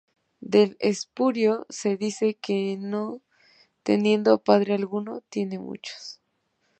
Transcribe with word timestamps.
Del 0.39 0.77
espurio 0.79 1.67
se 1.69 1.95
dice 1.95 2.33
que 2.33 2.75
no 2.75 3.21
teniendo 3.83 4.39
padre 4.39 4.73
alguno, 4.73 5.21
tiene 5.29 5.59
muchos. 5.59 6.19